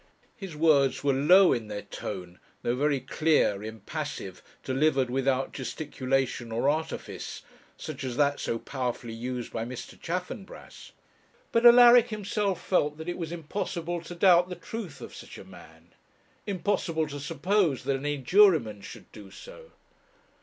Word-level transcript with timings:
His 0.35 0.55
words 0.55 1.03
were 1.03 1.13
low 1.13 1.53
in 1.53 1.67
their 1.67 1.83
tone, 1.83 2.39
though 2.63 2.73
very 2.75 2.99
clear, 2.99 3.61
impassive, 3.61 4.41
delivered 4.63 5.11
without 5.11 5.51
gesticulation 5.51 6.51
or 6.51 6.67
artifice, 6.67 7.43
such 7.77 8.03
as 8.03 8.17
that 8.17 8.39
so 8.39 8.57
powerfully 8.57 9.13
used 9.13 9.53
by 9.53 9.63
Mr. 9.63 10.01
Chaffanbrass; 10.01 10.93
but 11.51 11.67
Alaric 11.67 12.07
himself 12.09 12.59
felt 12.65 12.97
that 12.97 13.09
it 13.09 13.17
was 13.19 13.31
impossible 13.31 14.01
to 14.01 14.15
doubt 14.15 14.49
the 14.49 14.55
truth 14.55 15.01
of 15.01 15.13
such 15.13 15.37
a 15.37 15.43
man; 15.43 15.93
impossible 16.47 17.05
to 17.05 17.19
suppose 17.19 17.83
that 17.83 17.97
any 17.97 18.17
juryman 18.17 18.81
should 18.81 19.11
do 19.11 19.29
so. 19.29 19.71